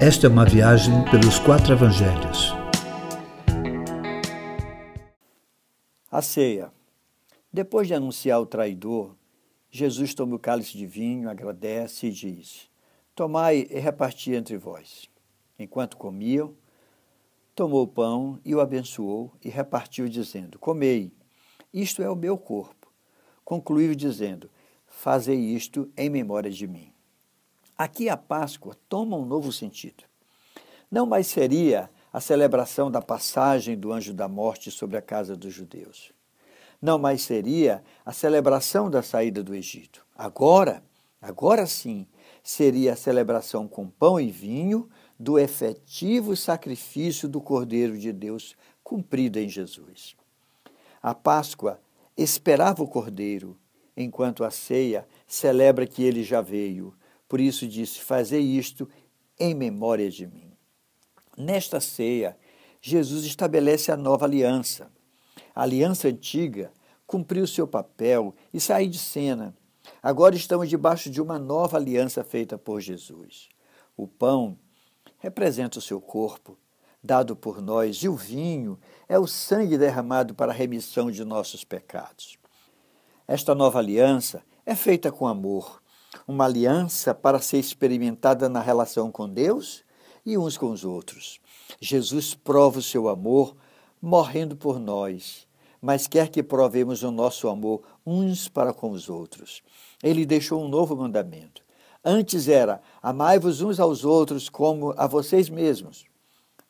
Esta 0.00 0.28
é 0.28 0.30
uma 0.30 0.44
viagem 0.44 1.04
pelos 1.10 1.40
quatro 1.40 1.72
evangelhos. 1.72 2.52
A 6.08 6.22
ceia. 6.22 6.72
Depois 7.52 7.88
de 7.88 7.94
anunciar 7.94 8.40
o 8.40 8.46
traidor, 8.46 9.16
Jesus 9.68 10.14
toma 10.14 10.36
o 10.36 10.38
cálice 10.38 10.78
de 10.78 10.86
vinho, 10.86 11.28
agradece 11.28 12.06
e 12.06 12.12
diz: 12.12 12.70
Tomai 13.12 13.66
e 13.68 13.80
reparti 13.80 14.34
entre 14.34 14.56
vós. 14.56 15.10
Enquanto 15.58 15.96
comiam, 15.96 16.54
tomou 17.52 17.82
o 17.82 17.88
pão 17.88 18.38
e 18.44 18.54
o 18.54 18.60
abençoou 18.60 19.32
e 19.44 19.48
repartiu, 19.48 20.08
dizendo: 20.08 20.60
Comei, 20.60 21.12
isto 21.74 22.04
é 22.04 22.08
o 22.08 22.14
meu 22.14 22.38
corpo. 22.38 22.86
Concluiu 23.44 23.96
dizendo: 23.96 24.48
Fazei 24.86 25.40
isto 25.40 25.90
em 25.96 26.08
memória 26.08 26.52
de 26.52 26.68
mim. 26.68 26.92
Aqui 27.78 28.08
a 28.08 28.16
Páscoa 28.16 28.76
toma 28.88 29.16
um 29.16 29.24
novo 29.24 29.52
sentido. 29.52 30.02
Não 30.90 31.06
mais 31.06 31.28
seria 31.28 31.88
a 32.12 32.20
celebração 32.20 32.90
da 32.90 33.00
passagem 33.00 33.78
do 33.78 33.92
anjo 33.92 34.12
da 34.12 34.26
morte 34.26 34.68
sobre 34.68 34.96
a 34.96 35.02
casa 35.02 35.36
dos 35.36 35.54
judeus. 35.54 36.12
Não 36.82 36.98
mais 36.98 37.22
seria 37.22 37.84
a 38.04 38.12
celebração 38.12 38.90
da 38.90 39.00
saída 39.00 39.44
do 39.44 39.54
Egito. 39.54 40.04
Agora, 40.16 40.82
agora 41.22 41.66
sim, 41.66 42.04
seria 42.42 42.94
a 42.94 42.96
celebração 42.96 43.68
com 43.68 43.88
pão 43.88 44.18
e 44.18 44.28
vinho 44.28 44.88
do 45.16 45.38
efetivo 45.38 46.34
sacrifício 46.34 47.28
do 47.28 47.40
Cordeiro 47.40 47.96
de 47.96 48.12
Deus 48.12 48.56
cumprido 48.82 49.38
em 49.38 49.48
Jesus. 49.48 50.16
A 51.00 51.14
Páscoa 51.14 51.80
esperava 52.16 52.82
o 52.82 52.88
Cordeiro, 52.88 53.56
enquanto 53.96 54.42
a 54.42 54.50
ceia 54.50 55.06
celebra 55.28 55.86
que 55.86 56.02
ele 56.02 56.24
já 56.24 56.40
veio. 56.40 56.92
Por 57.28 57.40
isso 57.40 57.66
disse: 57.66 58.00
Fazei 58.00 58.40
isto 58.40 58.88
em 59.38 59.54
memória 59.54 60.10
de 60.10 60.26
mim. 60.26 60.52
Nesta 61.36 61.80
ceia, 61.80 62.36
Jesus 62.80 63.24
estabelece 63.24 63.92
a 63.92 63.96
nova 63.96 64.24
aliança. 64.24 64.90
A 65.54 65.62
aliança 65.62 66.08
antiga 66.08 66.72
cumpriu 67.06 67.46
seu 67.46 67.66
papel 67.66 68.34
e 68.52 68.60
saiu 68.60 68.88
de 68.88 68.98
cena. 68.98 69.54
Agora 70.02 70.34
estamos 70.34 70.68
debaixo 70.68 71.10
de 71.10 71.20
uma 71.20 71.38
nova 71.38 71.76
aliança 71.76 72.22
feita 72.24 72.58
por 72.58 72.80
Jesus. 72.80 73.48
O 73.96 74.06
pão 74.06 74.58
representa 75.18 75.78
o 75.78 75.82
seu 75.82 76.00
corpo, 76.00 76.56
dado 77.02 77.34
por 77.34 77.60
nós, 77.60 77.96
e 77.96 78.08
o 78.08 78.14
vinho 78.14 78.78
é 79.08 79.18
o 79.18 79.26
sangue 79.26 79.78
derramado 79.78 80.34
para 80.34 80.52
a 80.52 80.54
remissão 80.54 81.10
de 81.10 81.24
nossos 81.24 81.64
pecados. 81.64 82.38
Esta 83.26 83.54
nova 83.54 83.78
aliança 83.78 84.42
é 84.64 84.74
feita 84.74 85.10
com 85.10 85.26
amor, 85.26 85.82
uma 86.28 86.44
aliança 86.44 87.14
para 87.14 87.40
ser 87.40 87.58
experimentada 87.58 88.50
na 88.50 88.60
relação 88.60 89.10
com 89.10 89.26
Deus 89.26 89.82
e 90.26 90.36
uns 90.36 90.58
com 90.58 90.70
os 90.70 90.84
outros. 90.84 91.40
Jesus 91.80 92.34
prova 92.34 92.80
o 92.80 92.82
seu 92.82 93.08
amor 93.08 93.56
morrendo 94.00 94.54
por 94.54 94.78
nós, 94.78 95.48
mas 95.80 96.06
quer 96.06 96.28
que 96.28 96.42
provemos 96.42 97.02
o 97.02 97.10
nosso 97.10 97.48
amor 97.48 97.82
uns 98.06 98.46
para 98.46 98.74
com 98.74 98.90
os 98.90 99.08
outros. 99.08 99.62
Ele 100.02 100.26
deixou 100.26 100.62
um 100.62 100.68
novo 100.68 100.94
mandamento. 100.94 101.62
Antes 102.04 102.46
era: 102.46 102.82
amai-vos 103.02 103.62
uns 103.62 103.80
aos 103.80 104.04
outros 104.04 104.50
como 104.50 104.92
a 104.98 105.06
vocês 105.06 105.48
mesmos. 105.48 106.04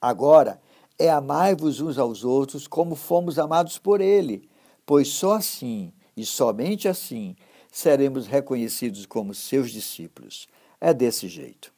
Agora 0.00 0.60
é 0.96 1.10
amai-vos 1.10 1.80
uns 1.80 1.98
aos 1.98 2.22
outros 2.22 2.68
como 2.68 2.94
fomos 2.94 3.36
amados 3.36 3.78
por 3.78 4.00
ele, 4.00 4.48
pois 4.86 5.08
só 5.08 5.32
assim 5.32 5.92
e 6.16 6.24
somente 6.24 6.86
assim 6.86 7.34
seremos 7.70 8.26
reconhecidos 8.26 9.06
como 9.06 9.34
seus 9.34 9.70
discípulos. 9.70 10.48
É 10.80 10.92
desse 10.94 11.28
jeito. 11.28 11.72